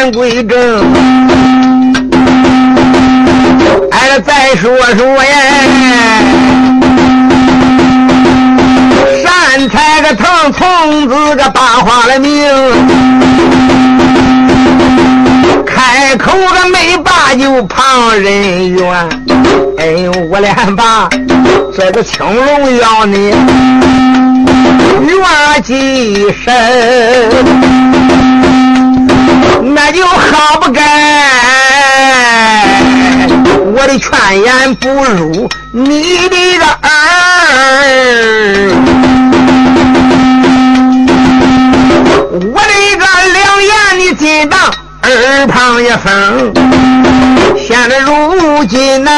[0.00, 0.58] 言归正。
[3.90, 5.30] 哎，再说说呀，
[9.22, 12.30] 善财个藤从子个大话了命，
[15.66, 18.88] 开口个没把就旁人怨。
[19.76, 21.10] 哎呦，我连把
[21.76, 23.34] 这个青龙要你
[25.06, 26.54] 怨几声，
[29.62, 30.80] 那就好不该。
[33.72, 36.88] 我的劝言不如你的个儿，
[42.52, 44.58] 我的一个两眼你紧当
[45.02, 46.52] 耳旁一风，
[47.56, 49.10] 现在如今呐，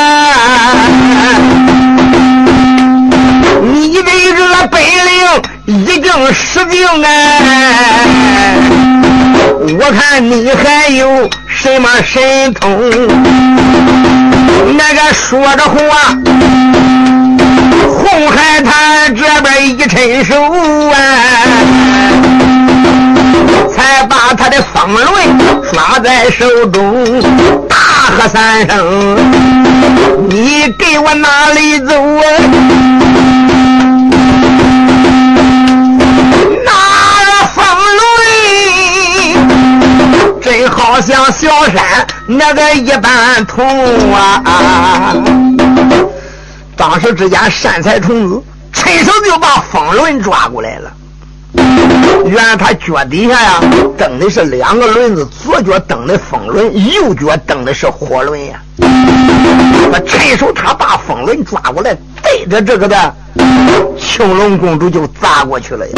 [3.63, 4.89] 你的这个本领
[5.67, 8.07] 已经失尽哎，
[9.65, 12.69] 我看你还有什么神通？
[14.77, 15.77] 那个说着话，
[17.87, 20.95] 红海滩这边一伸手啊，
[23.73, 25.39] 才把他的风轮
[25.73, 27.23] 抓在手中，
[27.69, 27.77] 大
[28.17, 29.17] 喝三声
[30.29, 32.25] ：“你给我哪里走啊？”
[36.65, 36.73] 拿
[37.55, 38.22] 风轮
[40.43, 43.65] 真好像小山那个一般痛
[44.13, 45.15] 啊！
[46.77, 50.93] 当时之间，善财童子趁手就把风轮抓过来了。
[52.25, 53.61] 原来他脚底下呀
[53.97, 58.61] 蹬的是两个轮子，左脚蹬的风轮，右脚蹬的是火轮呀。
[59.93, 63.15] 他趁手，他把风轮抓过来，对着这个的
[63.97, 65.95] 青龙公主就砸过去了呀！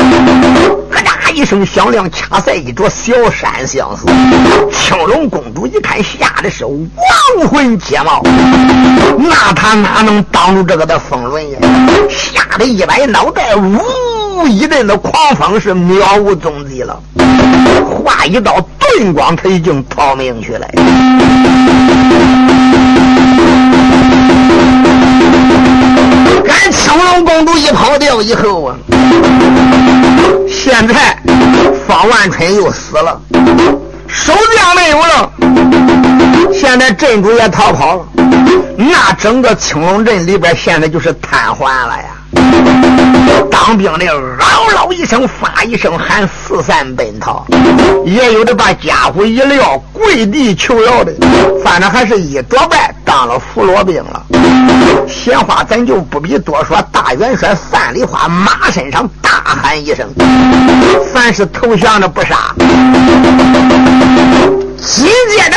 [1.34, 4.06] 一声响亮，恰在一座小山相似。
[4.70, 8.22] 青龙公主一看，吓得是亡魂皆冒，
[9.18, 11.58] 那他哪能挡住这个的风轮呀？
[12.08, 16.96] 吓得一歪脑袋，呜一阵的狂风是渺无踪迹了。
[17.84, 20.64] 划一道遁光，他已经逃命去了。
[26.48, 28.76] 俺青龙公主一跑掉以后啊，
[32.06, 33.20] 万春又死了，
[34.06, 35.30] 守将没有了，
[36.52, 38.06] 现在镇主也逃跑了，
[38.76, 42.04] 那整个青龙镇里边现在就是瘫痪了呀。
[43.50, 44.06] 当兵的
[44.38, 44.46] 嗷
[44.76, 47.44] 嗷一声发一声喊四散奔逃，
[48.04, 51.12] 也有的把家伙一撂跪地求饶的，
[51.64, 54.22] 反正还是一多半当了俘虏兵了。
[55.08, 60.06] 闲话咱就不必多说，大元帅范梨花马身上大喊一声
[61.12, 62.54] ：“凡是投降的不杀。”
[64.86, 65.56] 紧接着，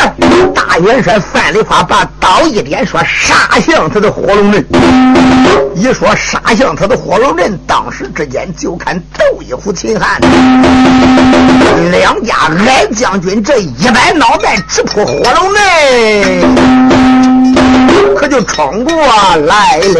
[0.55, 4.65] 大元帅范梨花把刀一点，说：“杀向他的火龙阵！”
[5.75, 10.19] 一说杀向他的火龙阵，当时之间就看窦一虎、秦汉
[11.91, 12.33] 两家
[12.65, 15.61] 矮将军这一摆脑袋直扑火龙阵，
[18.15, 18.93] 可就冲过
[19.45, 19.93] 来了。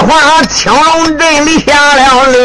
[0.00, 2.36] 花青龙镇里下了令，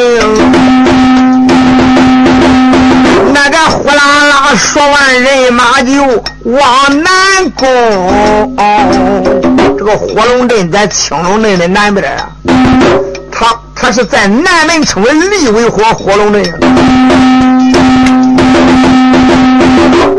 [3.34, 6.04] 那个呼啦啦说完，人马就
[6.44, 7.68] 往南攻。
[9.78, 12.28] 这个火龙镇在青龙镇的南边啊，
[13.32, 16.44] 他他是在南门称为立威火火龙镇。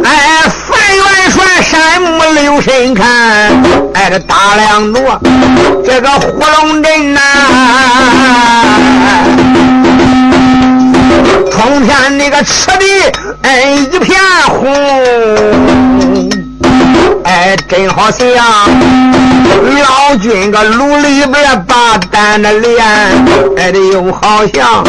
[0.05, 0.11] 哎。
[0.97, 3.07] 元帅山木留神看，
[3.95, 5.19] 哎，这大梁垛，
[5.85, 7.21] 这个火龙阵呐，
[11.51, 12.87] 冲天那个赤地，
[13.43, 14.19] 哎，一片
[14.49, 14.75] 红，
[17.25, 18.27] 哎，真好像
[19.81, 22.85] 老君个炉里边把蛋的炼，
[23.57, 24.85] 哎，这又好像，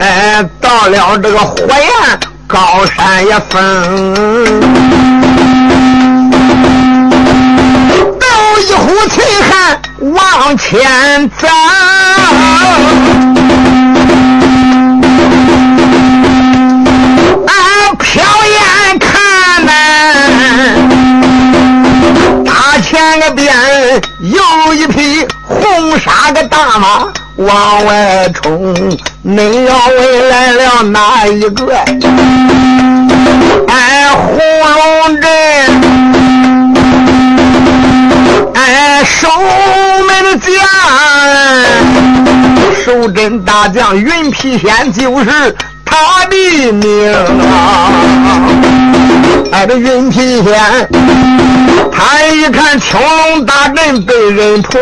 [0.00, 3.56] 哎，到了这个火焰高山也封。
[8.68, 11.46] 一呼秦汉往前走，
[17.46, 17.54] 俺
[17.98, 18.04] 瞟
[18.48, 19.06] 眼看
[19.66, 19.68] 呐，
[22.44, 22.50] 大
[22.80, 23.54] 前个边
[24.20, 28.74] 有一匹红纱的大马往外冲！
[29.20, 31.66] 你要问来了哪一个？
[33.68, 35.30] 哎，芙蓉镇，
[38.54, 39.28] 哎，守
[40.06, 40.50] 门的将，
[42.82, 45.54] 守镇大将云皮仙就是
[45.84, 47.12] 他的名
[47.52, 47.92] 啊！
[49.52, 50.88] 哎，这云皮仙。
[51.98, 54.78] 他一看青龙大阵被人破，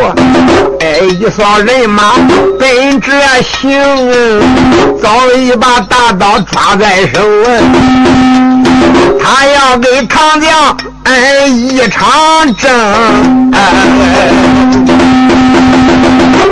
[0.81, 2.15] 哎，一扫人马
[2.59, 3.13] 奔这
[3.43, 3.81] 行，
[5.01, 7.21] 早了一把大刀抓在手，
[9.23, 12.03] 他要给唐将哎一场
[12.57, 13.53] 争。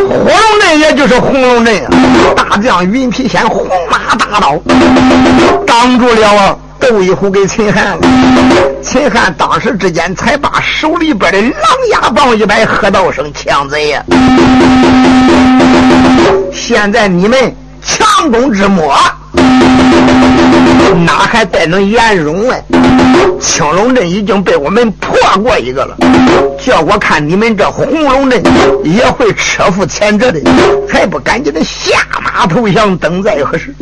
[0.08, 1.82] 火龙阵也就是红龙阵，
[2.36, 4.56] 大将云皮仙红马大刀
[5.66, 7.96] 挡住了斗一虎给秦汉。
[8.82, 11.52] 秦汉当时之间才把手里边的狼
[11.92, 14.02] 牙棒一摆，喝道声：“强贼呀！
[16.52, 18.92] 现在你们强攻之末。”
[21.04, 22.56] 哪还带能颜容啊？
[23.40, 25.96] 青龙阵已经被我们破过一个了，
[26.64, 28.42] 叫我看你们这红龙阵
[28.84, 30.40] 也会车负前者的，
[30.88, 33.74] 还不赶紧的下马投降，等在何时？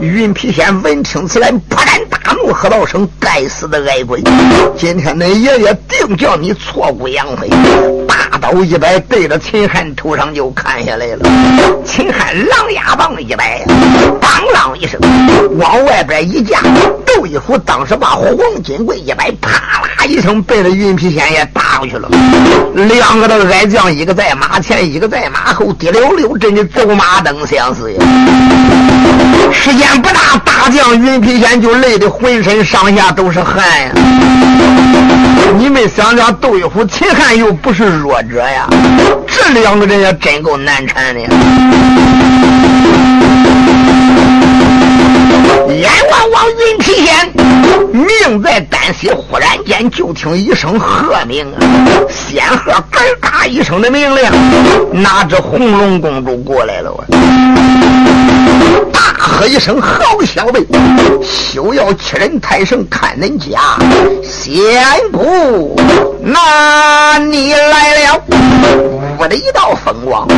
[0.00, 4.20] 云皮仙闻听此言，勃然大怒，喝道声：“该死的矮鬼！
[4.76, 7.48] 今天恁爷爷定叫你挫骨扬灰！”
[8.08, 11.28] 大刀一摆，对着秦汉头上就砍下来了。
[11.84, 13.64] 秦汉狼牙棒一摆，
[14.20, 15.00] 当啷一声，
[15.58, 16.58] 往外边一一架。
[17.06, 18.28] 窦一虎当时把黄
[18.62, 19.50] 金贵一摆，啪
[19.80, 22.06] 啦一声，被这云皮仙也打过去了。
[22.74, 28.04] 两个的矮将，一个在马前，一个在马后，滴溜溜，真的走马灯相似呀。
[29.50, 33.92] 时间不大，大将云皮仙就累得浑身上下都是汗呀。
[35.56, 38.68] 你们想想，窦一虎、秦汉又不是弱者呀，
[39.26, 41.20] 这两个人也真够难缠的。
[45.68, 47.32] 阎王王云皮仙
[47.92, 51.58] 命在旦夕，忽然间就听一声喝命啊！
[52.08, 56.92] 仙鹤嘎嘎一声的命令，拿着红龙公主过来了？
[58.92, 60.64] 大喝一声：“好小辈，
[61.22, 62.86] 休要欺人太甚！
[62.88, 63.78] 看恁家
[64.22, 64.62] 仙
[65.10, 65.74] 姑，
[66.22, 68.22] 那你来了！”
[69.18, 70.28] 我的一道风光，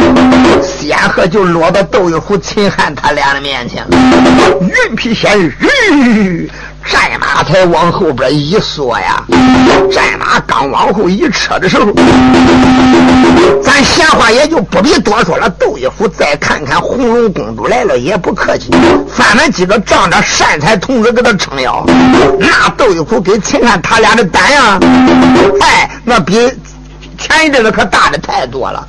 [0.62, 3.96] 仙鹤就落到窦玉虎、秦汉他俩的面前了。
[4.60, 5.50] 云皮仙，
[6.84, 9.24] 战马才往后边一缩呀，
[9.90, 11.90] 战马刚往后一撤的时候，
[13.62, 15.48] 咱闲话也就不必多说了。
[15.58, 18.68] 窦一虎再看看红龙公主来了，也不客气，
[19.08, 21.82] 翻了几个仗着善财童子给他撑腰。
[22.38, 24.78] 那窦一虎跟秦汉他俩的胆呀，
[25.62, 26.52] 哎，那比。
[27.20, 28.86] 前一阵子可大的太多了，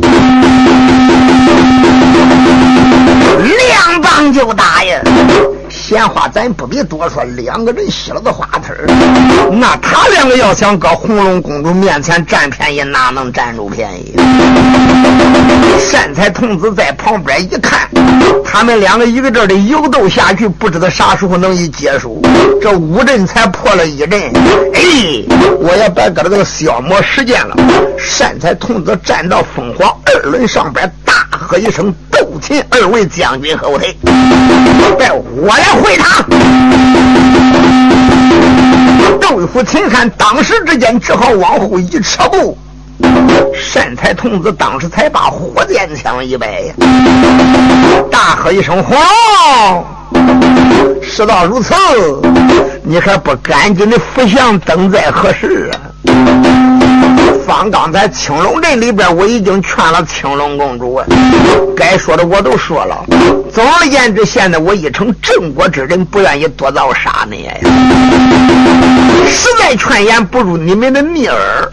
[3.40, 5.02] 两棒就打呀！
[5.90, 8.76] 闲话咱不必多说，两个人洗了个花腿
[9.54, 14.14] 那他两个要想搁红龙公主面前占便宜，哪能占住便宜？
[15.80, 17.90] 善财童子在旁边一看，
[18.46, 22.22] 他们两个一个劲的游斗下去，不知道啥时候能一结束。
[22.62, 24.22] 这五阵才破了一阵，
[24.76, 25.26] 哎，
[25.60, 27.56] 我也别搁这个消磨时间了。
[27.98, 30.94] 善财童子站到凤凰二轮上边，
[31.32, 33.96] 喝一声：“斗秦二位将军后退，
[34.98, 36.24] 带我来。”回他，
[39.20, 42.58] 窦府秦汉当时之间只好往后一撤步。
[43.54, 46.64] 善财童子当时才把火箭枪一摆，
[48.12, 48.98] 大喝一声：“黄！”
[51.02, 51.74] 事到如此，
[52.84, 56.79] 你还不赶紧的伏降，等在何时啊？
[57.50, 61.02] 方刚才青龙镇里边，我已经劝了青龙公主，
[61.76, 63.04] 该说的我都说了。
[63.52, 67.70] 总而言之，现在我已成正国之人，不愿意多造杀孽呀。
[69.28, 71.68] 实在劝言不如你们的逆耳，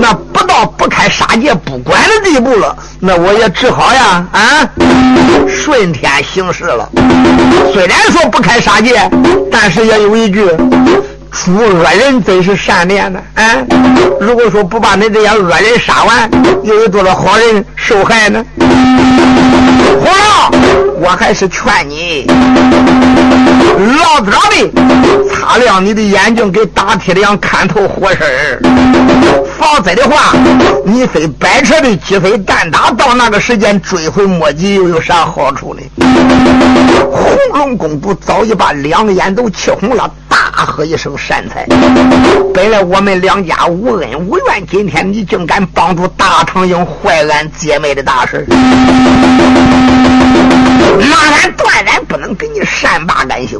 [0.00, 4.68] 那不到不开杀戒不管的地步了，那我也只好呀啊，
[5.46, 6.90] 顺天行事了。
[7.72, 9.08] 虽然说不开杀戒，
[9.48, 10.44] 但是也有一句。
[11.32, 13.56] 出恶人真是善念的啊！
[14.20, 16.30] 如果说不把你这些恶人杀完，
[16.62, 18.44] 又有多少好人受害呢？
[18.58, 20.52] 皇上，
[21.00, 22.26] 我还是劝你
[23.98, 24.70] 老早的
[25.30, 28.60] 擦亮你的眼睛，给打铁梁看透活事。
[29.58, 30.36] 否则的话，
[30.84, 35.80] 你非白扯的鸡飞蛋打，到那个时间追悔莫及，又有啥好处呢？
[37.10, 40.10] 红龙公主早已把两眼都气红了。
[40.52, 41.66] 大喝一声：“善财！
[42.52, 48.56] 本来我们两家无恩无怨，今天你竟敢帮助大唐英坏俺姐妹的大事，那
[51.32, 53.58] 俺断然不能给你善罢甘休。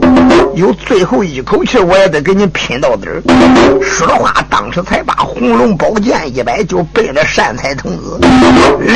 [0.55, 3.23] 有最后一口气，我也得给你拼到底儿。
[3.81, 8.21] 说实话，当时才把红龙宝剑一摆，就奔着善财童子，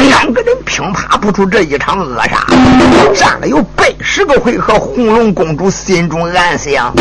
[0.08, 2.46] 两个人拼怕不出这一场恶杀，
[3.14, 4.74] 战了有百十个回合。
[4.74, 6.94] 红龙公主心中暗想。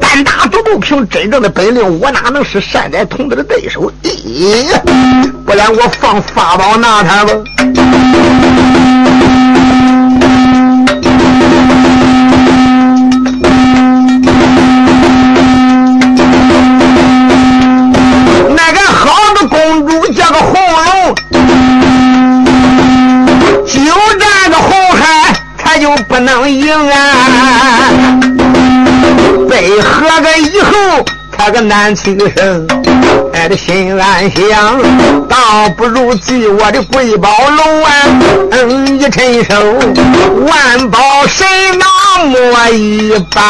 [0.00, 3.90] 单打独斗，凭真正的本领，我哪能是善哉童子的对手？
[4.02, 4.66] 咦，
[5.44, 7.32] 不然我放法宝拿他吧。
[18.54, 20.54] 那个好的公主叫个红
[20.84, 21.14] 龙，
[23.66, 23.78] 就
[24.18, 27.00] 这个红海，他就不能赢啊！
[29.48, 31.04] 被喝个以后，
[31.36, 32.66] 他个难取胜，
[33.32, 34.80] 哎，的心暗想，
[35.28, 37.92] 倒不如记我的贵宝龙啊，
[38.52, 39.54] 嗯，一伸手，
[40.46, 41.46] 万宝神
[41.78, 43.42] 囊摸一把。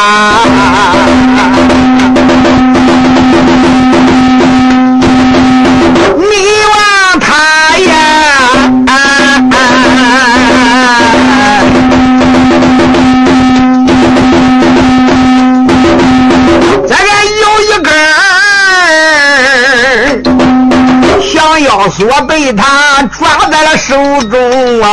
[21.95, 24.87] 锁被他抓在了手中啊！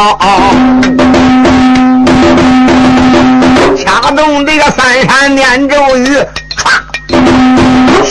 [3.79, 6.19] 掐动这个三山念咒语，
[6.59, 6.69] 唰，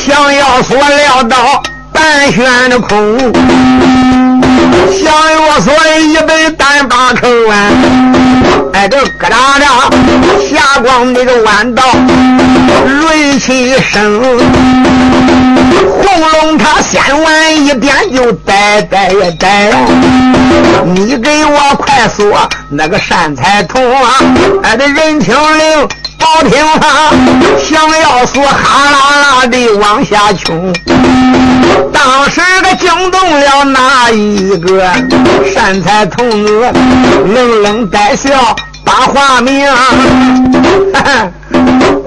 [0.07, 1.61] 降药锁撂到
[1.93, 3.31] 半悬的空，
[5.03, 7.69] 降药锁一杯单八口啊！
[8.73, 9.89] 哎，这咯哒哒，
[10.49, 11.83] 霞光那个弯道，
[12.85, 14.21] 锐气声。
[16.01, 19.71] 红龙他先弯一点就呆呆呀呆，
[20.85, 24.19] 你给我快说那个善财童啊，
[24.63, 25.87] 俺的人情灵，
[26.19, 27.09] 保听他，
[27.57, 30.71] 想要说哈啦啦的往下冲，
[31.91, 34.85] 当时个惊动了那一个
[35.53, 36.71] 善财童子，
[37.33, 39.65] 冷冷带笑，把话明。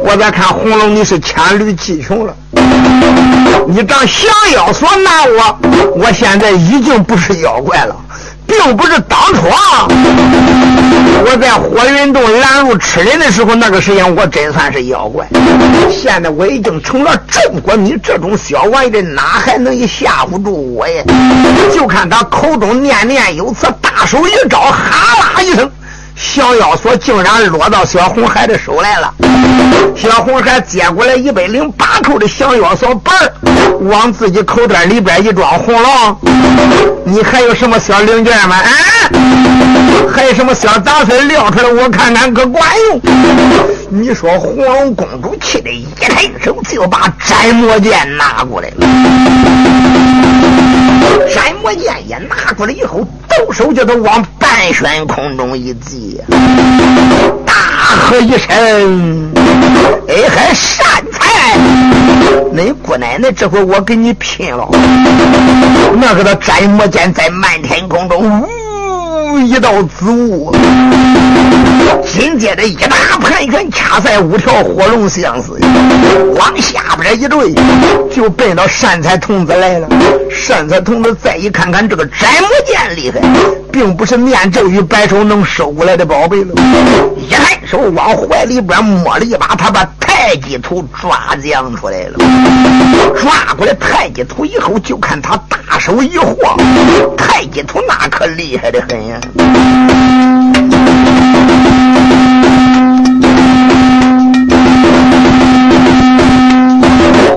[0.05, 2.35] 我再看红龙，你是黔驴技穷了。
[3.67, 5.59] 你当降妖所拿我，
[5.97, 7.97] 我现在已经不是妖怪了，
[8.47, 9.89] 并不是当初啊！
[11.25, 15.27] 我在火云洞拦路吃人的时候，那个时间我真算是妖怪。
[15.91, 21.03] 现在我已经成了正国，你这种小玩意的，哪还能吓唬住我呀？
[21.73, 25.71] 就看他口中念念有词，大手一招，哈啦一声。
[26.17, 29.13] 降妖锁竟然落到小红孩的手来了，
[29.97, 33.13] 小红孩接过来一百零八口的降妖锁本
[33.89, 36.17] 往自己口袋里边一装，红龙，
[37.05, 38.57] 你还有什么小零件吗？
[38.57, 38.69] 啊，
[40.15, 43.01] 还有什么小杂碎撂出来，我看看可管用。
[43.89, 48.87] 你说红龙公主气得一抬手就把斩魔剑拿过来了，
[51.35, 53.07] 斩魔剑也拿过来以后，
[53.39, 56.21] 抖手就都往半悬空中一击，
[57.47, 59.33] 大喝一声
[60.09, 61.59] ：“哎，还善财！
[62.55, 64.69] 恁姑奶奶，这回我给你拼了！”
[65.99, 68.43] 那个的斩魔剑在漫天空中。
[69.33, 70.55] 呜一道紫雾，
[72.05, 75.59] 紧接着一大盘旋，掐在五条火龙相似，
[76.37, 77.55] 往下边一坠，
[78.15, 79.89] 就奔到善财童子来了。
[80.35, 83.21] 善财童子再一看看这个斩木剑厉害，
[83.71, 86.55] 并不是念咒语白手能收过来的宝贝了。
[87.17, 92.19] 一抬手往怀里边摸了一把，他把太极图抓将出来了。
[93.21, 96.57] 抓过来太极图以后，就看他大手一晃，
[97.17, 99.21] 太极图那可厉害的很呀。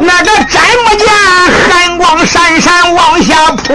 [0.01, 1.07] 那个斩木剑
[1.67, 2.64] 寒光闪闪
[3.15, 3.73] 往下扑，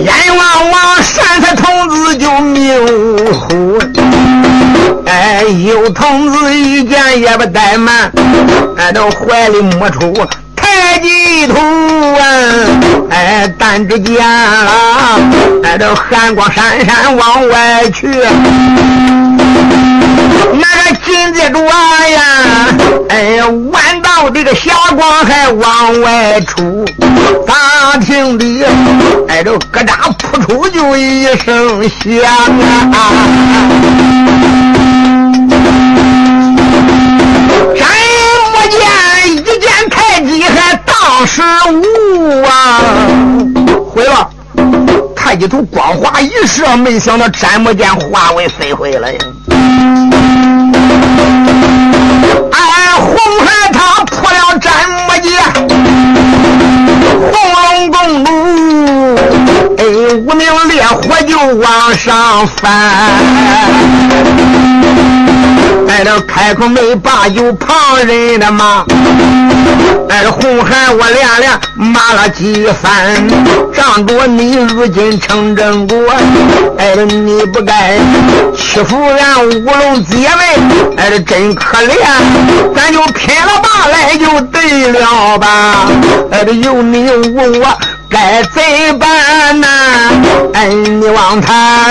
[0.00, 2.72] 眼望望善财童子就迷
[3.30, 3.78] 糊。
[5.04, 8.10] 哎，有童子一见也不怠慢，
[8.78, 10.14] 俺都怀里摸出。
[10.56, 12.24] 太极图啊，
[13.10, 15.20] 哎，但只见了，
[15.62, 18.08] 哎，这寒光闪闪往外去，
[20.52, 22.20] 那个禁得住呀！
[23.08, 26.84] 哎呀，弯道这个霞光还往外出，
[27.46, 28.64] 大厅里
[29.28, 32.22] 挨着咯扎扑出就一声响
[32.92, 32.94] 啊！
[32.94, 33.08] 啊
[38.52, 38.58] 木
[39.28, 42.80] 一剑太极还当十五啊！
[43.94, 44.28] 坏了，
[45.14, 49.08] 太极图光华一射，没想到斩木剑化为飞灰了。
[57.30, 58.28] 红龙公主，
[59.78, 59.80] 哎，
[60.14, 62.66] 无名烈火就往上翻。
[65.92, 68.82] 挨了开口没把有旁人的骂，
[70.08, 73.28] 挨了红孩我连连骂了几番，
[73.74, 75.98] 仗着你如今成正果，
[76.78, 77.98] 挨了你不该
[78.56, 81.92] 欺负俺五龙姐妹，挨了真可怜，
[82.74, 85.90] 咱就拼了吧来就对了吧，
[86.32, 87.66] 挨了有你无我
[88.08, 89.68] 该怎办呐？
[90.54, 91.90] 哎，你望他。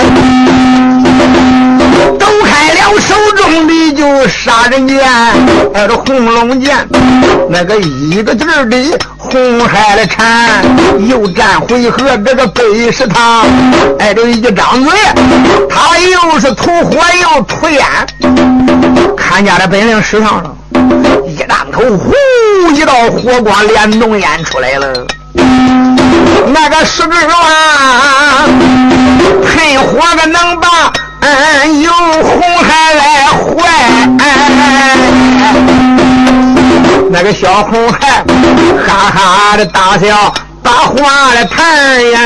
[2.18, 5.00] 抖开了手中的就杀人剑，
[5.74, 6.76] 挨着红龙剑，
[7.48, 8.76] 那个一个劲儿的
[9.18, 10.64] 红海的缠，
[11.08, 13.44] 又战回合这个背是他，
[13.98, 14.92] 挨着一张嘴，
[15.68, 17.84] 他又是吐火又吐烟，
[19.16, 20.54] 看家的本领使上了，
[21.26, 22.12] 一张头呼
[22.74, 24.92] 一道火光连浓烟出来了，
[25.34, 27.61] 那个石之啊，
[37.32, 38.24] 小红孩
[38.86, 42.20] 哈哈的大笑，把话来谈呀。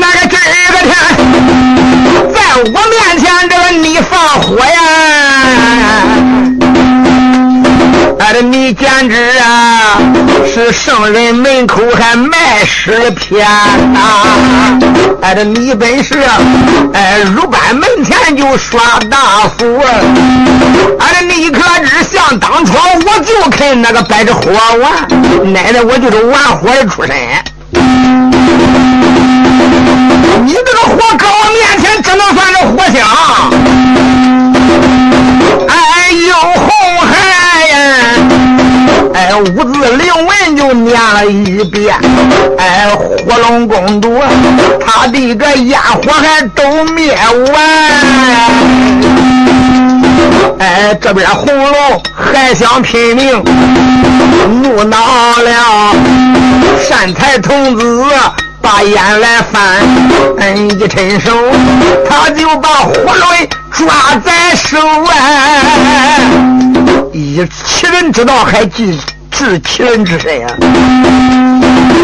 [0.00, 0.36] 那个这
[0.72, 0.92] 个天，
[2.32, 4.72] 在我面前这个你放火呀！
[8.24, 9.98] 哎，的你简直啊，
[10.50, 14.24] 是圣人门口还卖尸片啊！
[15.20, 16.18] 哎，的你本是
[16.94, 19.78] 哎，入班门前就耍大斧。
[20.98, 22.72] 俺，的你可知想当初
[23.06, 27.14] 我就肯那个摆着火玩，奶奶我就是玩火的出身。
[30.46, 33.06] 你这个火搁我面前，只能算是火香。
[35.68, 36.34] 哎呦，
[39.38, 41.94] 五字灵文就念了一遍。
[42.58, 44.20] 哎，火龙公主，
[44.84, 47.16] 他的个烟火还都灭
[47.52, 47.54] 完。
[50.58, 53.42] 哎，这边红龙还想拼命，
[54.62, 54.96] 怒恼
[55.42, 55.94] 了。
[56.88, 58.04] 善财童子
[58.60, 59.62] 把烟来翻，
[60.38, 61.32] 嗯，一伸手，
[62.08, 65.12] 他就把火轮抓在手啊。
[67.12, 68.96] 以其人之道，还治
[69.34, 70.46] 治其人之身呀！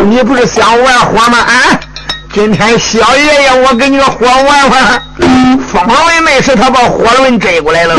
[0.09, 1.39] 你不是想玩火吗？
[1.39, 1.79] 啊！
[2.35, 5.03] 今天小爷爷我给你个火玩玩。
[5.73, 7.95] 风龙没事，他把火轮追过来了。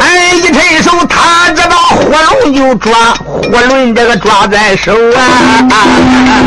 [0.00, 2.10] 哎，一伸手，他这把火
[2.42, 2.92] 龙就抓，
[3.24, 5.20] 火轮这个抓在手啊！
[5.20, 5.22] 啊
[5.70, 6.40] 啊啊。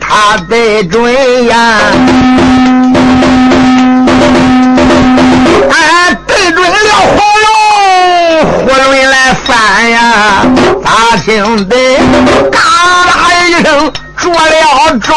[0.00, 1.78] 他得准呀，
[5.70, 6.72] 哎，对准了
[7.14, 7.50] 火龙，
[8.66, 9.96] 火龙来翻呀，
[10.84, 11.76] 大听得
[12.50, 12.58] 嘎
[13.06, 13.10] 啦
[13.46, 15.08] 一声着了中，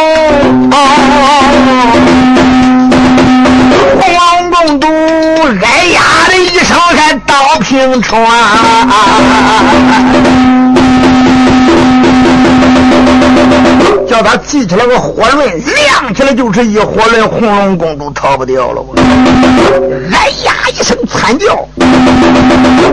[3.99, 4.87] 红王公主
[5.63, 8.15] 哎呀的一声还倒平川。
[14.15, 18.81] 叫他记起来个火轮，亮起来就是一火轮，红龙公主逃不掉了。
[20.13, 21.67] 哎呀一声惨叫，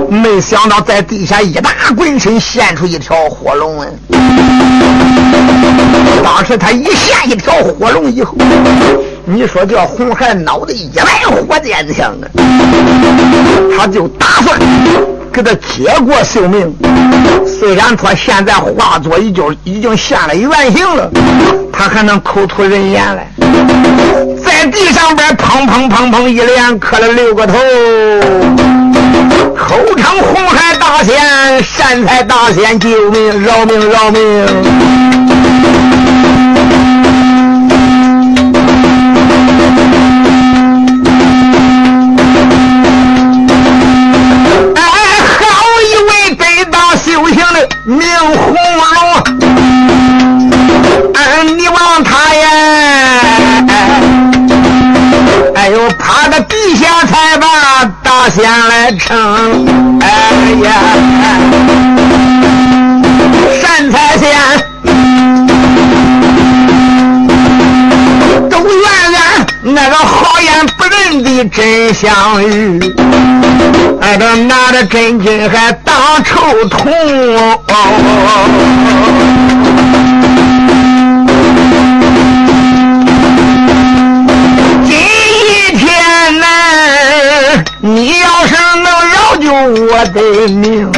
[0.08, 3.86] 没想到在地下一大滚身现出一条火龙啊！
[6.24, 8.34] 当时他一现一条火龙以后，
[9.24, 12.26] 你说叫红孩脑袋一来火箭枪啊，
[13.76, 14.58] 他就打算。
[15.32, 16.76] 给他接过性命，
[17.46, 21.10] 虽然他现在化作已经已经现了原形了，
[21.72, 23.32] 他还能口吐人言来，
[24.44, 27.54] 在地上边砰砰砰砰一连磕了六个头，
[29.56, 34.46] 口称红海大仙、善财大仙，救命饶命饶命！
[47.32, 48.98] 平的明红龙，
[51.14, 52.48] 嗯，你望他呀，
[55.54, 57.46] 哎呦，趴在地下才把
[58.02, 59.66] 大仙来称，
[60.00, 60.06] 哎
[60.62, 60.70] 呀，
[63.62, 64.28] 善财仙，
[68.50, 70.31] 都怨俺那个好
[71.20, 72.80] 的真相遇，
[74.00, 75.94] 哎，这拿着真金还当
[76.24, 76.90] 臭铜。
[84.84, 84.96] 今
[85.76, 86.46] 天呢，
[87.80, 89.52] 你要是能饶救
[89.92, 90.90] 我的命，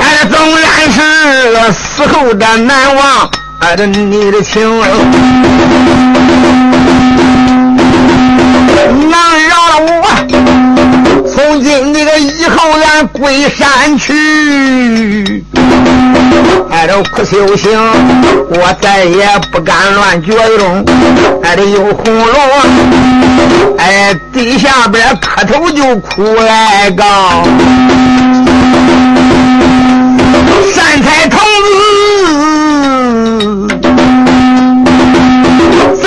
[0.00, 0.98] 哎，纵然是
[1.72, 3.30] 死后的难忘。
[3.60, 4.60] 爱着你的情，
[8.74, 9.12] 能
[9.48, 10.02] 饶了我。
[11.34, 15.44] 从今那个以后，俺归山去。
[16.70, 17.70] 爱着苦修行，
[18.50, 20.84] 我再也不敢乱决动。
[21.42, 22.34] 爱着有红龙，
[23.78, 27.04] 哎，地下边磕头就哭来告。
[30.74, 32.51] 善财童子。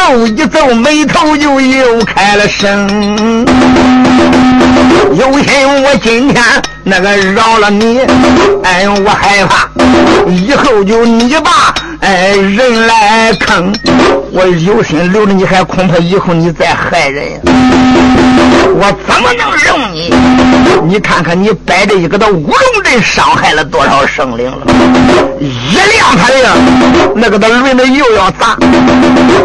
[0.08, 3.44] 皱一皱眉头，就又开了声。
[5.16, 6.44] 有心我今天
[6.84, 8.00] 那个饶了你，
[8.64, 9.68] 哎，我害怕
[10.30, 13.74] 以后就你把哎人来坑。
[14.38, 17.40] 我有心留着你，还恐怕以后你再害人。
[17.46, 20.14] 我怎么能容你？
[20.86, 24.68] 你看看你摆着一个的乌龙阵，伤害了多少生灵了？
[25.40, 26.36] 一亮他的
[27.16, 28.58] 那个的轮子又要砸。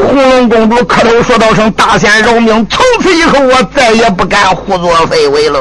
[0.08, 2.66] 红龙公主磕头说道声：“大仙饶命！
[2.68, 5.60] 从此以后我再也不敢胡作非为了。”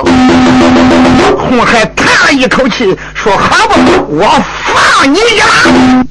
[1.38, 3.76] 红海叹了一口气说：“好吧，
[4.10, 4.26] 我
[4.66, 6.04] 放你一马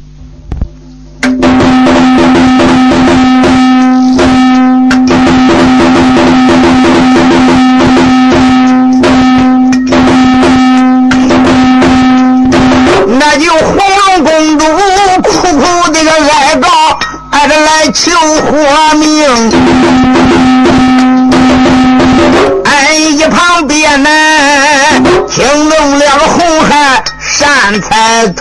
[28.08, 28.40] 善财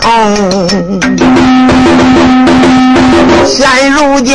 [3.44, 4.34] 现如今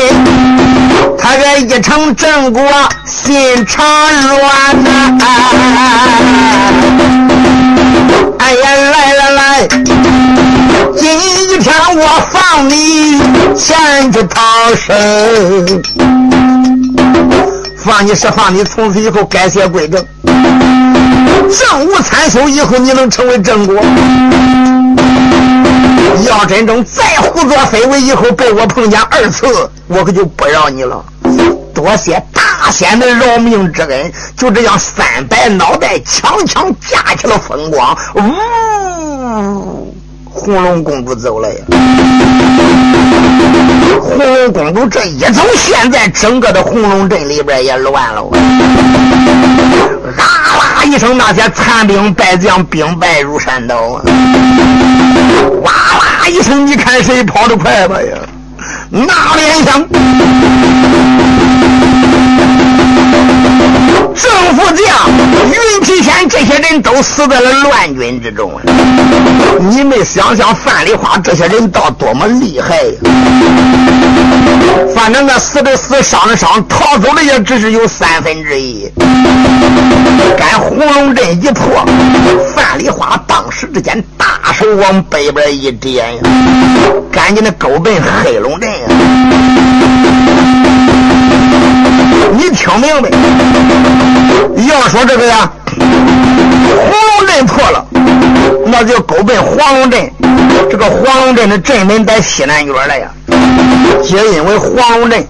[1.17, 2.62] 他这一城镇国
[3.04, 5.17] 心肠软呐。
[8.38, 9.67] 哎呀，来来来，
[10.96, 11.10] 今
[11.60, 13.19] 天我放你
[13.58, 14.39] 前去逃
[14.76, 15.82] 生，
[17.78, 20.06] 放你是放你，从此以后改邪归正，
[21.49, 23.75] 正无参修，以后你能成为正果。
[26.27, 29.45] 要真正再胡作非为，以后被我碰见二次，
[29.88, 31.03] 我可就不饶你了。
[31.73, 39.93] 多谢大仙的饶命之恩，就这样三百脑袋强强架起了风光，呜，
[40.29, 41.60] 红龙公主走了呀。
[44.01, 48.21] 红龙公主这一走，现在整个的红龙镇里边也乱了。
[50.17, 50.42] 啊
[50.93, 54.03] 一声，那些残兵败将兵败如山倒啊！
[55.63, 58.19] 哇哇一声，你看谁跑得快吧呀？
[58.91, 59.84] 那连响。
[64.15, 64.86] 政府将
[65.47, 68.52] 云提仙这些人都死在了乱军之中，
[69.69, 72.93] 你们想想范丽花这些人到多么厉害呀？
[74.95, 78.88] 反正那死的死，伤的伤，逃走的也只是有三分之一。
[80.38, 81.86] 赶红龙阵一破，
[82.56, 86.15] 范丽花当时之间大手往北边一点，
[87.12, 88.78] 赶紧的勾奔黑龙镇呀！
[92.31, 93.09] 你听明白？
[94.67, 95.51] 要说这个呀，
[96.76, 97.86] 黄龙镇破了，
[98.65, 100.10] 那就勾奔黄龙镇。
[100.69, 103.08] 这个黄龙镇的镇门在西南角了呀。
[104.04, 105.26] 皆因为黄龙镇，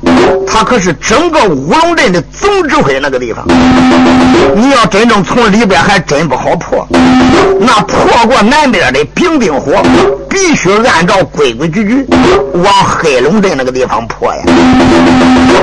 [0.48, 3.46] 它可是整个乌龙镇的总指挥那个地方。
[4.56, 6.88] 你要真正从里边，还真不好破。
[7.60, 9.82] 那破过南边的冰冰火，
[10.30, 12.08] 必须按照规规矩矩
[12.54, 14.42] 往黑龙镇那个地方破呀。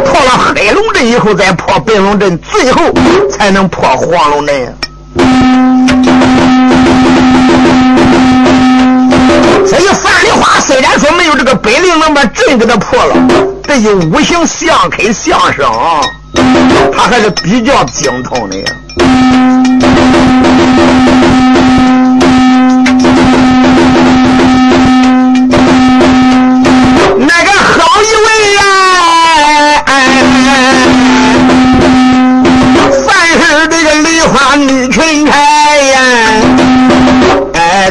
[0.04, 2.82] 破了黑龙镇以后，再破白龙镇，最后
[3.30, 4.76] 才能破黄龙镇。
[9.66, 13.14] 所以范丽花虽然说没有这个本领能把阵给他破了，
[13.66, 15.70] 但是五行相克相生，
[16.92, 18.64] 他还是比较精通的呀。
[27.18, 27.50] 那个
[34.66, 36.00] 李群开呀。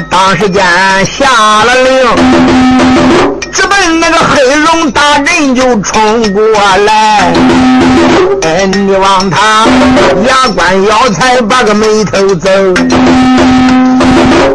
[0.09, 0.63] 当时间
[1.05, 1.27] 下
[1.65, 2.15] 了令，
[3.51, 6.41] 直奔那个黑龙大阵就冲过
[6.85, 7.33] 来。
[8.43, 9.65] 哎，你望他
[10.25, 12.49] 牙关咬菜，把个眉头皱。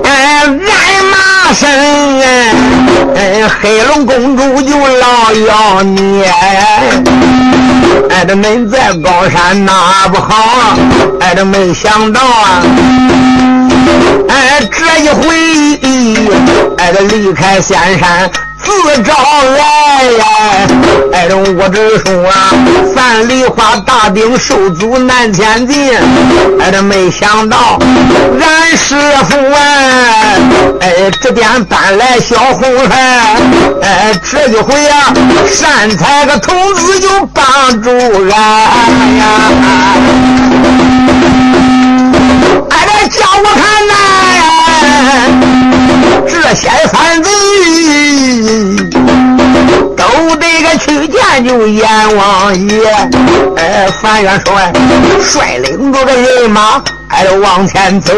[0.04, 1.68] 哎，挨骂声
[3.16, 6.22] 哎，黑龙公主就老要你。
[8.10, 10.76] 哎，这恁在高山那不好，
[11.20, 12.62] 哎，这没想到啊，
[14.28, 15.34] 哎，这一回，
[16.78, 18.30] 哎，这离开仙山。
[18.64, 20.24] 自招来呀！
[21.12, 22.32] 哎，这我只说啊，
[22.94, 25.94] 范梨花大兵受阻难前进。
[26.60, 27.78] 哎，这没想到
[28.40, 28.96] 俺师
[29.28, 29.58] 傅啊，
[30.80, 33.36] 哎，这边搬来小红孩。
[33.82, 35.12] 哎，这一回啊，
[35.52, 38.30] 善财个童子就帮助俺
[39.18, 39.24] 呀！
[51.44, 52.82] 就阎王爷，
[53.56, 54.42] 哎，樊元
[55.20, 58.14] 帅率领着个人马，哎，往前走。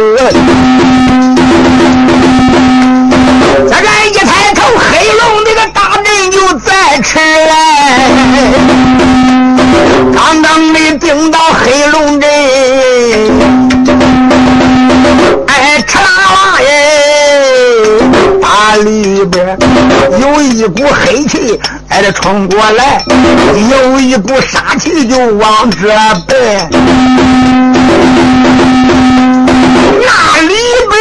[3.68, 8.08] 这人一抬头，黑龙那个大阵就在迟来，
[10.14, 12.30] 刚刚的定到黑龙阵。
[15.48, 16.68] 哎，吃啦啦耶！
[18.40, 19.58] 大里边
[20.20, 23.02] 有一股黑气，哎，得冲过来，
[23.70, 25.88] 有一股杀气就往这
[26.26, 26.68] 奔。
[30.02, 30.54] 那里
[30.90, 30.94] 边，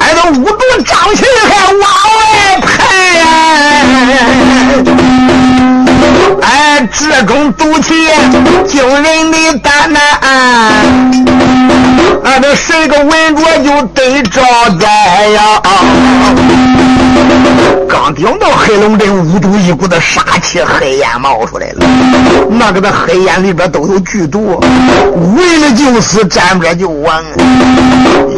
[0.00, 2.20] 哎，这五毒瘴气还往外
[2.60, 2.68] 喷。
[6.42, 8.08] 哎，这种毒气
[8.68, 10.00] 惊人的胆难。
[12.24, 14.42] 俺这谁个闻着就得招
[14.80, 14.86] 灾
[15.28, 15.62] 呀！
[17.88, 21.86] 刚顶到黑龙镇，五毒一股的杀气，黑烟冒出来了。
[22.50, 24.60] 那个的黑烟里边都有剧毒，
[25.36, 27.22] 为了就死，沾着就亡。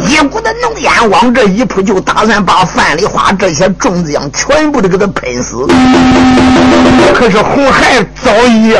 [0.07, 5.65] 一股的浓烟往这一扑，就打算把范梨花这些众将全部的给他喷死。
[7.13, 8.73] 可是红孩早已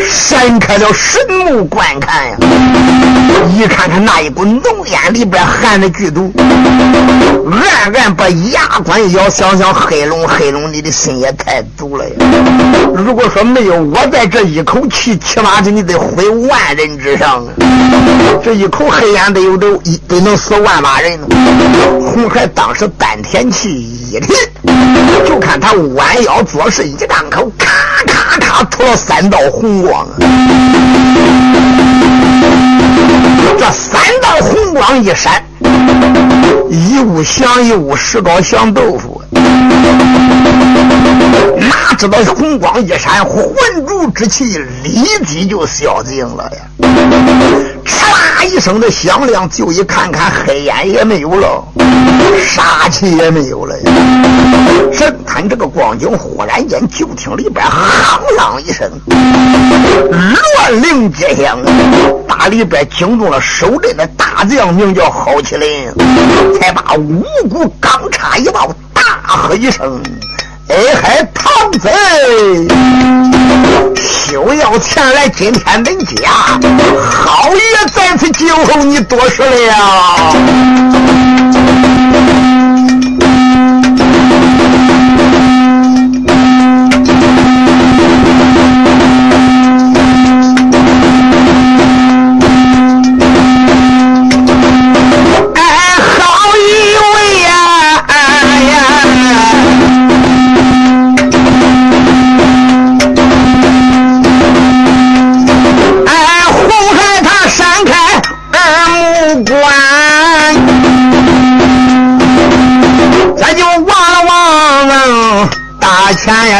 [0.00, 2.36] 闪开了神目观看呀，
[3.54, 6.32] 一看看那一股浓烟里边含的剧毒，
[7.50, 9.28] 暗暗把牙关咬。
[9.32, 12.14] 想想黑龙，黑龙，你的心也太毒了呀！
[12.94, 17.48] 如果说没有我在这一口气，起码是你得毁万人之上啊！
[18.44, 21.26] 这一口黑烟得有得一得能死万把人呢。
[22.12, 24.34] 红孩当时丹田气一提，
[25.26, 27.66] 就看他弯腰做事一张口，咔
[28.06, 30.06] 咔咔吐了三道红光。
[33.58, 35.42] 这三道红光一闪，
[36.70, 39.22] 一物降一物，石膏降豆腐。
[41.58, 43.46] 哪知道红光一闪，浑
[43.86, 46.81] 浊之气立即就消尽了呀！
[46.82, 51.64] 哧啦一声的响亮，就一看看，黑烟也没有了，
[52.44, 53.90] 杀气也没有了呀！
[54.92, 58.90] 神探这个光景，忽然间就听里边夯啷一声，
[60.10, 61.58] 乱铃接响，
[62.28, 65.92] 大里边惊动了守阵的大将，名叫郝麒麟，
[66.60, 68.70] 才把五谷钢叉一抱。
[68.94, 70.00] 大喝一声
[70.74, 71.90] ：“哎嗨，唐贼，
[73.94, 75.28] 休要前来！
[75.28, 76.30] 今天恁家
[77.02, 77.60] 好爷
[77.92, 80.34] 在此酒后，你多少了。”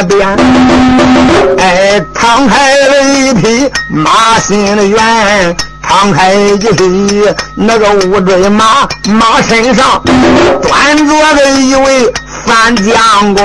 [0.04, 0.36] 边，
[1.58, 7.24] 哎，敞开了一匹马心的猿，敞开一匹
[7.54, 10.00] 那个乌骓马，马身上
[10.62, 12.12] 端坐着一位
[12.46, 13.44] 范将官，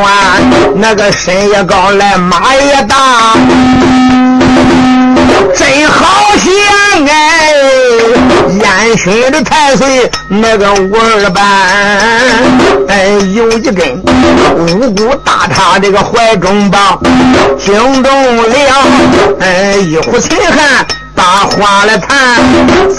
[0.76, 3.34] 那个身也高来马也大，
[5.56, 6.06] 真好
[6.38, 7.47] 像哎，
[8.68, 11.42] 三旬的太岁，那个五二班，
[12.90, 14.04] 哎，有一根
[14.58, 17.02] 五谷大叉，这个怀中抱，
[17.58, 18.44] 惊动了
[19.40, 22.40] 哎一壶秦汉，把话来谈，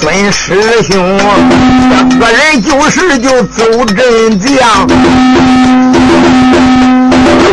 [0.00, 1.18] 孙师兄，
[2.18, 4.66] 个人就是就走阵将，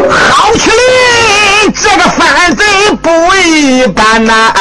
[0.10, 2.63] 好起来，这个反贼
[3.01, 3.10] 不
[3.45, 4.54] 一般呐，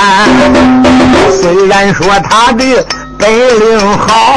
[1.40, 2.84] 虽然说他的。
[3.24, 4.36] 本领好，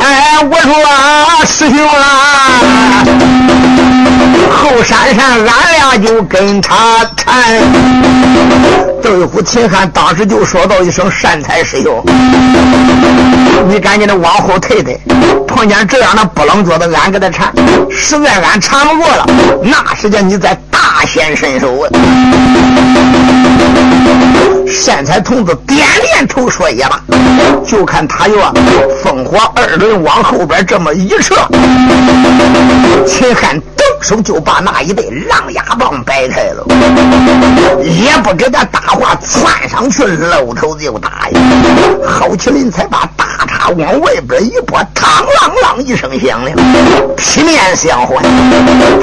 [0.00, 3.02] 哎，我说啊师兄啊，
[4.50, 5.46] 后山上俺
[5.78, 7.62] 俩就跟他谈。
[9.02, 12.04] 窦虎、秦汉当时就说道一声：“善财师兄，
[13.66, 15.00] 你赶紧的往后退退。
[15.48, 17.50] 碰见这样的不冷坐的，俺给他缠，
[17.90, 19.26] 实在俺缠不过了，
[19.62, 21.88] 那时间你再大显身手啊！”
[24.68, 26.98] 善财童子点点头说：“也罢。”
[27.66, 28.52] 就看他要
[29.02, 31.34] 烽火二轮往后边这么一撤，
[33.06, 33.60] 秦汉
[34.02, 36.64] 手就把那一对狼牙棒掰开了，
[37.84, 41.40] 也不给他搭话，窜上去露头就打呀！
[42.04, 46.56] 郝麒麟才把大叉往外边一拨，嘡啷啷一声响亮，
[47.16, 48.22] 劈面相还。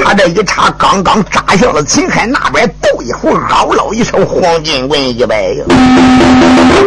[0.04, 5.64] 他这一叉刚刚扎向了秦汉那边，斗一虎嗷嗷一声，黄金棍一摆呀！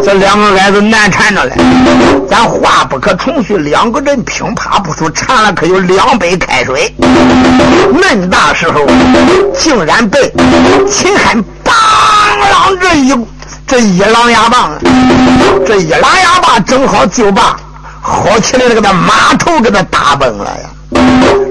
[0.04, 1.56] 这两个矮子难缠着了。
[2.30, 6.94] 咱话不可重叙，两个人乒啪不出，缠了可有两杯开水。
[8.04, 8.86] 恁大时候，
[9.58, 10.32] 竟然被
[10.90, 13.26] 秦汉当啷这一
[13.66, 14.72] 这一狼牙棒，
[15.66, 17.58] 这一狼牙棒正好就把
[18.02, 20.70] 好起来的那个那马头给他打崩了呀！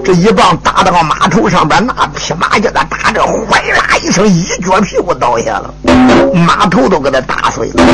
[0.05, 5.73] 这一棒打到马头上边，那匹马叫他打着，哗啦一声，一脚屁股倒下了，
[6.35, 7.85] 马头都给他打碎了。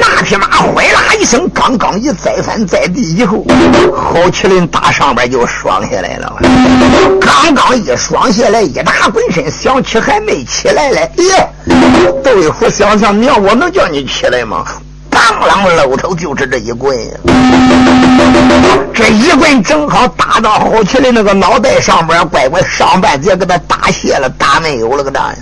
[0.00, 3.44] 那匹马哗啦一声，刚刚一再翻在地以后，
[3.94, 6.34] 郝麒麟打上边就双下来了。
[7.20, 11.10] 刚刚一双下来，一打滚身，想起还没起来嘞。
[11.18, 11.48] 耶，
[12.24, 14.64] 窦一虎想想，娘，我能叫你起来吗？
[15.12, 15.22] 当
[15.62, 16.96] 啷露头就是这一棍，
[18.94, 25.34] 这一棍正好打到郝麒麟那个脑袋上边，乖乖上半截给他打斜了，打没有了个咋？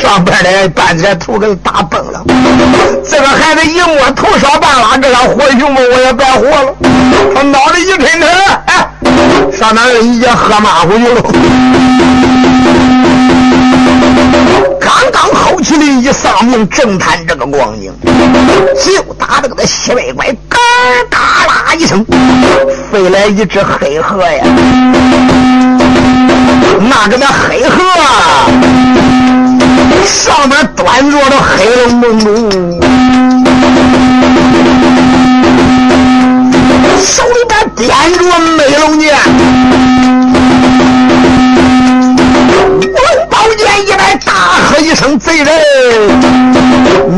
[0.00, 2.22] 上边的半截头给他打崩了。
[3.08, 6.74] 这个孩子一摸头上半拉，这条活熊猫我也白活了。
[7.34, 8.26] 他脑袋一抻抻，
[8.66, 8.86] 哎，
[9.58, 11.22] 上哪儿已经喝马虎去了。
[14.80, 17.92] 刚刚郝麒麟一丧命，正谈这个光景，
[18.84, 20.58] 就打这个那西北拐，嘎
[21.10, 22.04] 嘎啦一声，
[22.92, 24.44] 飞来一只黑鹤呀！
[26.78, 27.76] 那个那黑鹤
[30.04, 32.26] 上面端坐着黑龙公主，
[37.02, 38.20] 手里边掂着
[44.96, 45.52] 声：“贼人！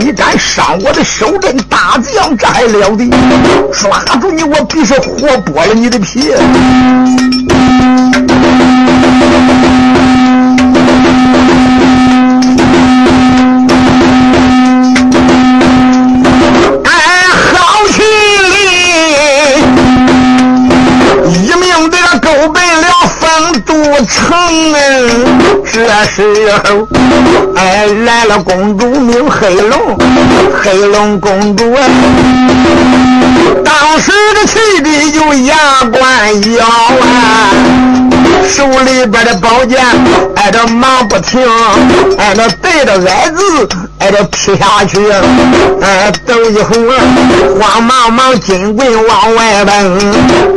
[0.00, 3.08] 你敢伤我的手镇大将，这还了得？
[3.72, 6.34] 抓住你，我必是活剥了你的皮！”
[24.06, 24.38] 城
[25.78, 26.88] 这时候，
[27.54, 29.96] 哎，来了公主名黑龙，
[30.60, 31.84] 黑龙公主啊，
[33.64, 35.54] 当时的气的就牙
[35.92, 37.50] 关咬啊，
[38.48, 39.78] 手里边的宝剑
[40.34, 41.40] 挨着忙不停，
[42.18, 43.68] 挨着对着矮子
[44.00, 44.98] 挨着劈下去，
[45.80, 50.00] 哎，走一会儿，慌忙忙金棍往外奔，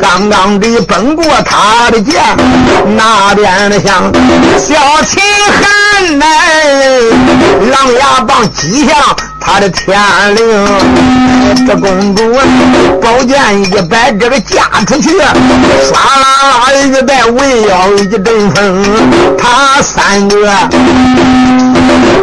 [0.02, 2.22] 刚刚的奔过他的剑，
[2.98, 4.12] 那边的像。
[4.58, 4.76] 小
[5.12, 5.22] 秦
[5.60, 6.26] 汉来，
[7.70, 8.96] 狼牙棒击向
[9.42, 10.00] 他的天
[10.36, 10.42] 灵。
[11.68, 12.34] 这公主
[13.02, 15.20] 宝剑一摆，这个嫁出去，唰
[15.92, 18.86] 啦啦一摆，围腰一阵风。
[19.38, 20.50] 他三个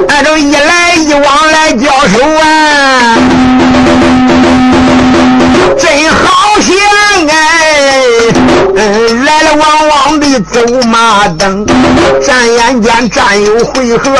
[0.08, 2.46] 按照一来一往来交手啊，
[5.78, 6.27] 真好
[10.40, 11.66] 走马灯，
[12.24, 14.10] 转眼间战友回合，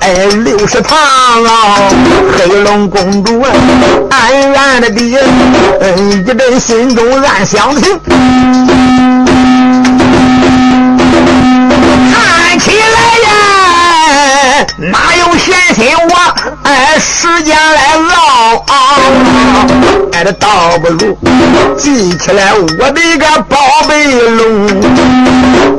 [0.00, 1.78] 哎，六十趟啊！
[2.36, 3.40] 黑龙公主
[4.10, 5.16] 暗暗的地，
[5.80, 7.98] 嗯，一阵心中暗想停，
[12.12, 13.07] 看起来，
[14.76, 16.14] 哪有闲心我？
[16.64, 18.72] 哎，时间来唠啊，
[20.12, 21.16] 哎，这倒不如
[21.76, 23.56] 记起来我的个宝
[23.88, 24.68] 贝龙。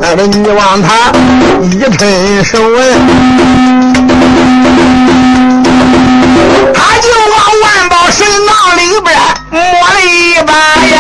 [0.02, 1.12] 哎，这你往他
[1.62, 2.60] 一伸手，
[6.74, 9.08] 他就往万宝神囊里边
[9.52, 10.54] 摸了一把
[10.86, 10.98] 呀。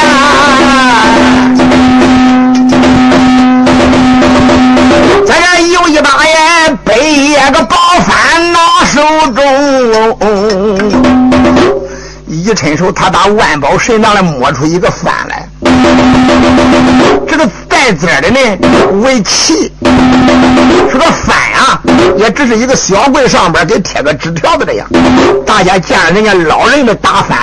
[6.92, 6.98] 哎
[7.38, 9.00] 呀个宝帆拿手
[9.36, 9.44] 中，
[12.26, 15.48] 一伸手，他打万宝神囊里摸出一个帆来。
[17.28, 18.40] 这个带褶的呢，
[19.04, 19.72] 为旗。
[20.92, 21.80] 这个帆啊，
[22.18, 24.88] 也只是一个小柜上边给贴个纸条子这样。
[25.46, 27.38] 大家见人家老人们打帆，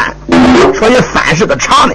[0.74, 1.94] 说你帆是个长的，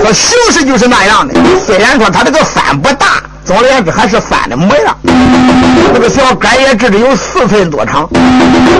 [0.00, 1.34] 说形式就是那样的。
[1.66, 3.20] 虽然说他这个帆不大。
[3.46, 4.96] 总而言之，还是翻的模样。
[5.94, 8.08] 那个小杆也只是有四寸多长，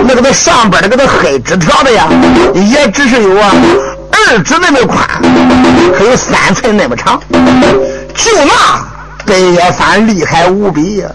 [0.05, 2.07] 那个它上边的那个黑纸条的呀，
[2.53, 3.51] 也只是有啊
[4.11, 5.07] 二指那么宽，
[5.97, 7.19] 还有三寸那么长。
[8.13, 8.85] 就那
[9.25, 11.09] 白叶翻厉害无比呀！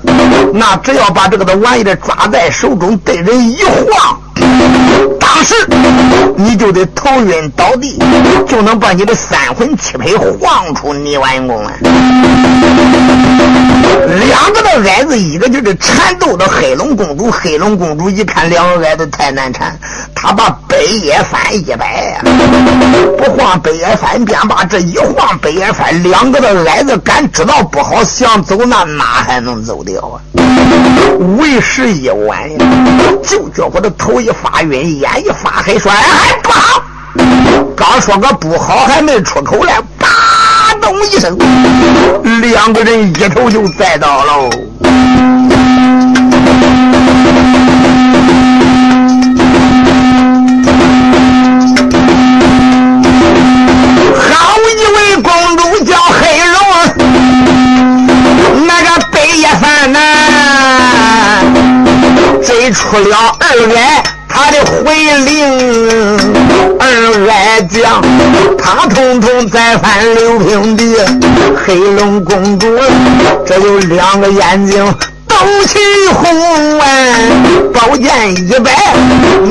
[0.54, 4.18] 那只要把这个的玩意儿抓在手中，对人一晃。
[5.18, 5.54] 当时
[6.36, 7.98] 你就得头晕倒地，
[8.46, 11.72] 就能把你的三魂七魄晃出泥丸宫来。
[14.18, 17.30] 两个的矮子，一个就是缠斗的黑龙公主。
[17.30, 19.76] 黑龙公主一看两个矮子太难缠，
[20.14, 22.20] 她把北野翻一摆，
[23.16, 30.20] 不晃北野翻，便把这一晃北野翻，两个的矮子敢知道不好，想走那哪还能走掉啊？
[31.38, 32.48] 为时已晚！
[33.22, 36.82] 就觉我的头一发晕，眼一发黑，说：“哎，不好！”
[37.76, 41.36] 刚说个不好，还没出口嘞，啪咚一声，
[42.40, 44.50] 两个人一头就栽倒喽。
[54.14, 56.58] 好一位公主叫黑龙，
[58.66, 59.98] 那个白夜饭呐。
[62.44, 64.11] 追出了二矮，他的
[64.82, 66.18] 为令，
[66.78, 68.02] 二矮将
[68.58, 70.96] 他通通再翻六平地。
[71.64, 72.66] 黑龙公主，
[73.46, 74.94] 这有两个眼睛
[75.28, 75.78] 都起
[76.12, 76.86] 红啊！
[77.72, 78.72] 宝剑一摆，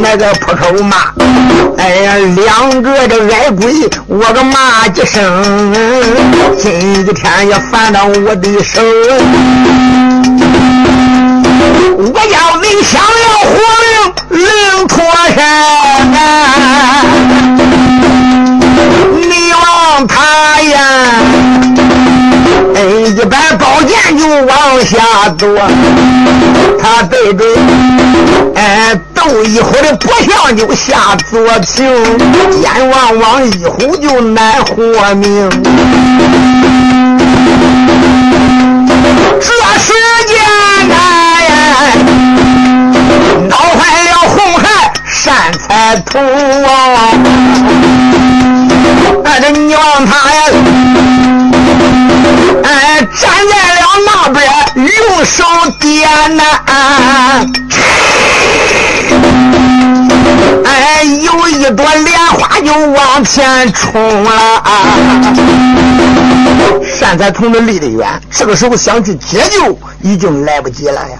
[0.01, 0.97] 那个破口骂，
[1.77, 3.73] 哎呀，两个这矮鬼，
[4.07, 5.73] 我个骂几声，
[6.57, 8.81] 今天也烦到我的手。
[11.97, 13.51] 我要你想要活
[13.81, 15.03] 命，灵脱
[15.33, 15.37] 身，
[19.29, 20.15] 你望他
[20.61, 20.77] 呀，
[22.75, 22.77] 哎，
[23.15, 25.47] 一摆宝剑就往下夺，
[26.81, 27.45] 他对对，
[28.55, 31.85] 哎，斗一虎的脖项就下左情，
[32.61, 35.49] 眼望望一虎就难活命，
[39.39, 39.47] 这
[39.79, 39.93] 时
[40.27, 41.20] 间呐。
[45.23, 46.19] 善财童
[46.63, 47.13] 啊！
[49.23, 50.41] 哎，这你望他呀，
[52.63, 54.43] 哎，站在了那边
[54.75, 55.43] 用手
[55.79, 56.43] 点呐，
[60.65, 64.63] 哎，有一朵莲花就往前冲了。
[66.83, 71.17] 山财童子离得远，这个时候想去解救已经来不及了呀。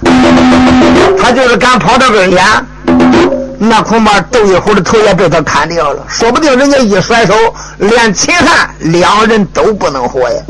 [1.21, 2.39] 他就是敢跑到跟前，
[3.63, 6.03] 那恐怕窦一虎的头也被他砍掉了。
[6.09, 7.35] 说不定人家一甩手，
[7.77, 10.41] 连秦汉两人都不能活呀。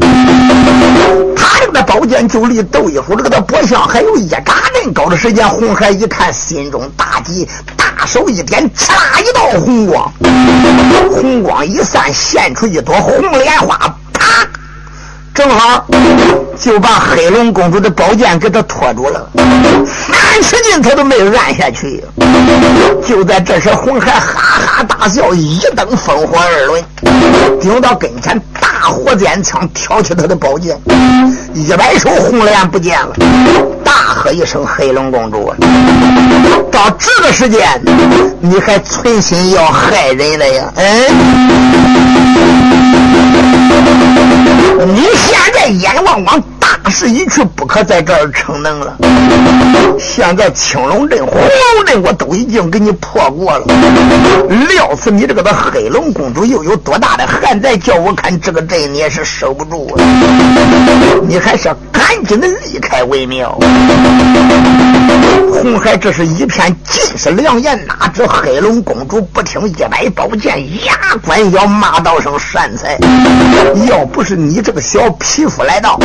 [1.35, 5.45] 他这个宝剑就离窦一虎这个的脖项还有一嘎人高的时间。
[5.45, 7.45] 红海一看，心中大急，
[7.75, 10.09] 大手一点，刺啦一道红光，
[11.11, 13.77] 红光一散，现出一朵红莲花，
[14.13, 14.47] 啪。
[15.33, 15.85] 正好
[16.61, 19.27] 就把黑龙公主的宝剑给他拖住了，
[19.87, 22.03] 三十斤他都没有按下去。
[23.03, 26.83] 就在这时，红孩哈哈大笑，一蹬风火二轮，
[27.59, 30.77] 顶到跟前，大火尖枪挑起他的宝剑，
[31.53, 33.15] 一摆手，红莲不见了。
[33.83, 35.53] 大喝一声：“黑龙公主，
[36.71, 37.81] 到这个时间，
[38.39, 41.07] 你还存心要害人了呀？”哎
[44.83, 48.97] 你现在眼望望，大势已去，不可在这儿逞能了。
[49.99, 53.65] 现在青龙镇、黄龙镇，我都已经给你破过了。
[54.69, 57.77] 料死你这个的黑龙公主又有多大的汉在？
[57.77, 60.03] 叫我看这个你也是守不住了！
[61.27, 63.57] 你还是赶紧的离开为妙。
[65.51, 70.93] 红海这是一片尽是良言，哪知黑龙公主不听，一摆宝剑，牙
[71.25, 72.97] 关咬骂道声善财。
[73.87, 75.99] 要不是你这个小匹夫来到，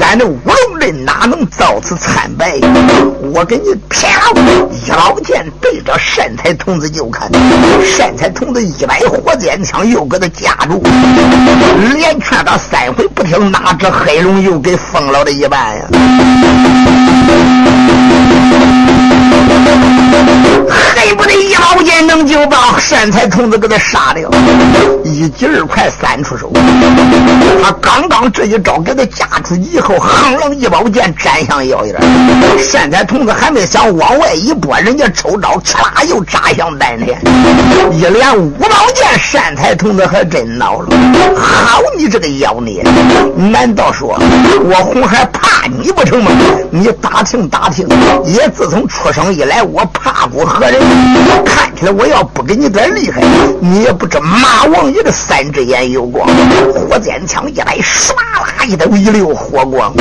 [0.00, 2.58] 俺这五龙阵哪能到此惨败？
[3.32, 4.30] 我给你啪！
[4.70, 7.30] 一老剑对着善财童子就砍，
[7.84, 10.82] 善财童子一摆火箭枪又给他夹住，
[11.94, 15.84] 连劝他三回不听，哪知黑龙又给封了的一半呀！
[20.68, 24.30] 恨不得一老剑能就把善财童子给他杀掉，
[25.04, 26.50] 一击二快三出手。
[27.62, 31.92] 他刚刚这一招给他夹出以后，横楞一一宝剑斩向腰眼。
[32.56, 37.18] 善财童子还没想往外一拨，人家抽刀，哧啦又扎向丹田，
[37.90, 39.04] 一连五宝剑。
[39.18, 40.88] 善财童子还真恼了，
[41.36, 42.84] 好你这个妖孽！
[43.36, 44.16] 难道说
[44.64, 46.30] 我红孩怕你不成吗？
[46.70, 47.84] 你打听打听，
[48.24, 50.80] 也自从出生以来，我怕过何人？
[51.44, 53.20] 看起来我要不给你点厉害，
[53.60, 56.28] 你也不知马王爷的三只眼有光，
[56.72, 59.92] 火箭枪一来，唰啦一抖一溜火光，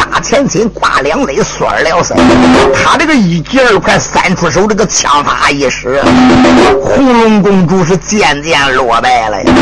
[0.00, 2.14] 扎前心挂两肋，缩二了腮。
[2.72, 6.02] 他这个一急二快三出手，这个枪法一使，
[6.82, 9.52] 红龙公主是渐渐落败了呀。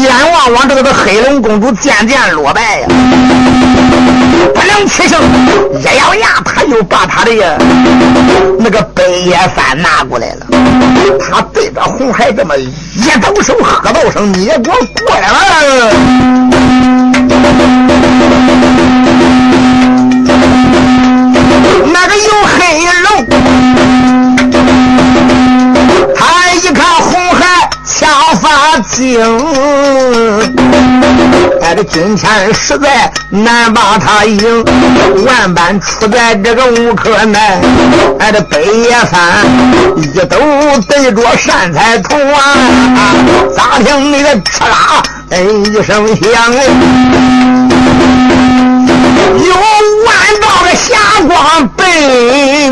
[0.00, 2.88] 眼望望这个黑龙公主渐渐落败呀。
[4.54, 5.20] 不能取胜，
[5.78, 7.32] 一咬牙，他又把他的
[8.58, 10.46] 那个白叶帆拿过来了。
[11.20, 12.72] 他对着红海这么一
[13.20, 15.34] 抖手，喝道声：“你也给我过来了！”
[21.92, 22.58] 那个有黑
[23.02, 23.06] 龙，
[26.14, 26.20] 他
[26.54, 28.00] 一看红海枪
[28.40, 28.48] 法
[28.90, 29.00] 精。
[31.62, 34.64] 哎，这今天实在难把他赢，
[35.24, 37.60] 万般出在这个无可奈。
[38.18, 39.46] 哎，这北野山
[39.96, 40.36] 一抖
[40.88, 42.56] 对着善财童啊，
[43.56, 45.02] 咋听那个哧啦
[45.32, 46.52] 哎一声响，
[49.38, 49.54] 有
[50.04, 50.94] 万道的霞
[51.26, 51.80] 光奔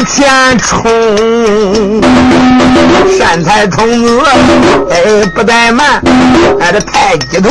[0.05, 0.69] 前冲。
[3.19, 4.21] 善财童子
[4.91, 4.95] 哎
[5.35, 6.03] 不怠慢，
[6.61, 7.49] 哎这太极图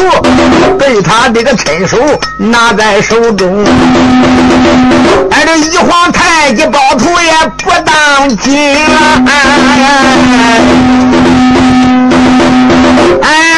[0.77, 1.27] 被他。
[1.29, 1.97] 这个趁手
[2.37, 3.65] 拿在手中，
[5.31, 7.31] 哎，这一晃太极宝图也
[7.63, 9.23] 不当紧了，
[13.23, 13.48] 哎，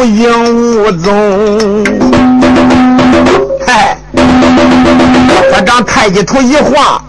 [0.00, 1.84] 无影无踪，
[3.66, 3.98] 嗨，
[5.52, 7.04] 他张太极图一晃。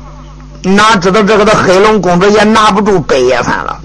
[0.63, 3.79] 哪知道这个的黑龙公主也拿不住白夜饭了，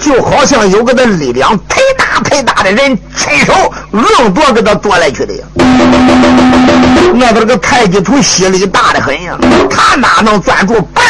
[0.00, 3.52] 就好像有个的力量忒大忒大的人伸手
[3.92, 5.44] 硬夺给他夺来去的呀。
[7.14, 9.36] 那个这个太极图吸力大的很呀，
[9.68, 11.02] 他哪能攥住白，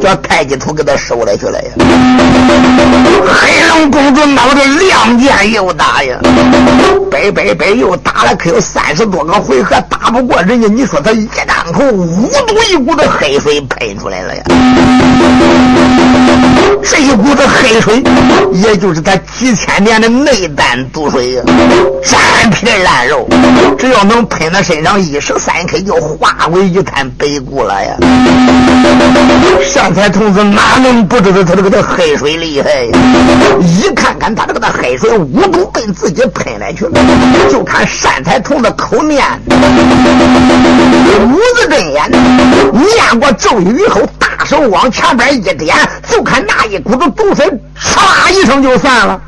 [0.00, 1.70] 叫太极图给他收了去了呀？
[3.24, 6.18] 黑龙公主脑袋亮剑又打呀，
[7.10, 14.42] 北北北又打了，可有三十多个回合打不过人家，你说他一张口五毒一股的黑水喷出来了呀。
[16.84, 18.02] 这一股子黑水，
[18.52, 21.42] 也就是他几千年的内丹毒水呀，
[22.02, 23.28] 粘皮烂肉，
[23.78, 27.96] 只要能喷他身上一时三刻，就化为一滩白骨了呀！
[29.60, 32.98] 善财童子哪能不知道他这个的黑水厉害呀？
[33.60, 36.92] 一看看他这个的黑水，五毒被自己喷来去了，
[37.50, 39.24] 就看善财童子口念
[41.24, 42.10] 五字真言，
[42.72, 44.00] 念过咒语以后。
[44.18, 45.76] 大手往前边一点，
[46.08, 47.46] 就看那一股子毒水，
[47.80, 49.20] 唰一声就散了。